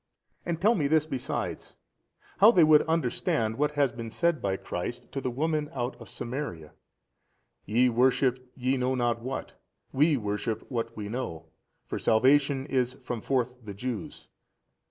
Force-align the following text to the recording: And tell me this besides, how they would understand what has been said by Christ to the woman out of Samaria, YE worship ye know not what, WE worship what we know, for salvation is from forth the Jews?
And 0.47 0.59
tell 0.59 0.73
me 0.73 0.87
this 0.87 1.05
besides, 1.05 1.75
how 2.39 2.49
they 2.49 2.63
would 2.63 2.81
understand 2.87 3.59
what 3.59 3.73
has 3.73 3.91
been 3.91 4.09
said 4.09 4.41
by 4.41 4.57
Christ 4.57 5.11
to 5.11 5.21
the 5.21 5.29
woman 5.29 5.69
out 5.75 5.95
of 6.01 6.09
Samaria, 6.09 6.73
YE 7.67 7.87
worship 7.87 8.51
ye 8.55 8.77
know 8.77 8.95
not 8.95 9.21
what, 9.21 9.53
WE 9.93 10.17
worship 10.17 10.65
what 10.71 10.97
we 10.97 11.07
know, 11.07 11.45
for 11.85 11.99
salvation 11.99 12.65
is 12.65 12.95
from 13.03 13.21
forth 13.21 13.57
the 13.63 13.75
Jews? 13.75 14.27